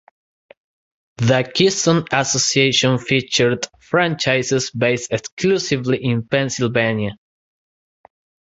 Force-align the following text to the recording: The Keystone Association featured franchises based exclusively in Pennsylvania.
The 1.17 1.43
Keystone 1.53 2.05
Association 2.11 2.97
featured 2.97 3.67
franchises 3.81 4.71
based 4.71 5.11
exclusively 5.13 6.03
in 6.03 6.27
Pennsylvania. 6.27 7.17